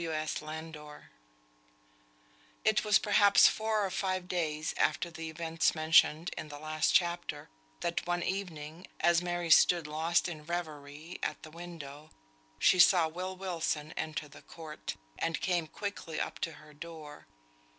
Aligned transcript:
W. 0.01 0.15
S. 0.19 0.41
LANDOR. 0.41 1.11
It 2.65 2.83
was 2.83 2.97
perhaps 2.97 3.47
four 3.47 3.85
or 3.85 3.91
five 3.91 4.27
days 4.27 4.73
after 4.75 5.11
the 5.11 5.29
events 5.29 5.75
mentioned 5.75 6.31
in 6.35 6.47
the 6.47 6.57
last 6.57 6.95
chapter, 6.95 7.49
that 7.81 8.07
one 8.07 8.23
evening, 8.23 8.87
as 8.99 9.21
Mary 9.21 9.51
stood 9.51 9.85
lost 9.85 10.27
in 10.27 10.43
reverie 10.43 11.19
at 11.21 11.43
the 11.43 11.51
window, 11.51 12.09
she 12.57 12.79
saw 12.79 13.07
Will 13.07 13.37
Wilson 13.37 13.91
enter 13.95 14.27
the 14.27 14.41
court, 14.41 14.95
and 15.19 15.39
come 15.39 15.67
quickly 15.67 16.19
up 16.19 16.39
to 16.39 16.53
her 16.53 16.73
door. 16.73 17.27